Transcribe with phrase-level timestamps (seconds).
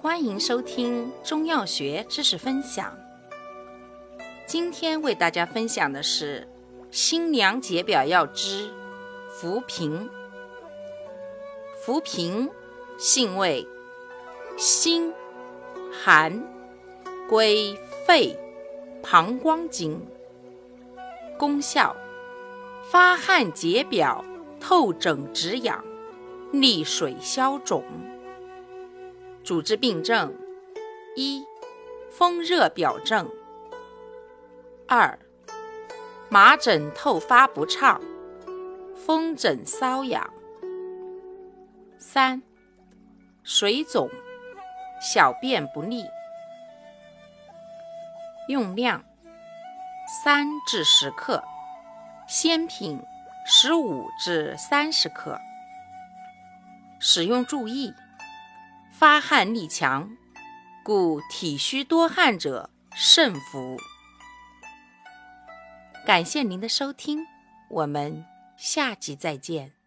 [0.00, 2.96] 欢迎收听中药学知识分享。
[4.46, 6.46] 今天为大家分享的是
[6.88, 8.70] 新娘解表药之
[9.28, 10.08] 浮萍。
[11.84, 12.48] 浮萍
[12.96, 13.66] 性味
[14.56, 15.12] 辛
[15.90, 16.46] 寒，
[17.28, 17.76] 归
[18.06, 18.38] 肺、
[19.02, 20.00] 膀胱经。
[21.36, 21.96] 功效
[22.88, 24.24] 发汗解表、
[24.60, 25.84] 透疹止痒、
[26.52, 27.82] 利水消肿。
[29.48, 30.34] 主治病症：
[31.16, 31.42] 一、
[32.10, 33.24] 风热表症；
[34.86, 35.18] 二、
[36.28, 37.98] 麻疹透发不畅、
[38.94, 40.22] 风疹瘙痒；
[41.96, 42.42] 三、
[43.42, 44.10] 水肿、
[45.00, 46.04] 小便不利。
[48.48, 49.02] 用量：
[50.22, 51.42] 三至十克，
[52.28, 53.00] 鲜品
[53.46, 55.40] 十五至三十克。
[56.98, 57.94] 使用注意。
[58.98, 60.16] 发汗力强，
[60.82, 63.76] 故体虚多汗者慎服。
[66.04, 67.24] 感谢您的收听，
[67.70, 68.24] 我们
[68.56, 69.77] 下集再见。